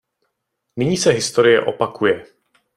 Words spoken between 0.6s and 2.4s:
Nyní se historie opakuje.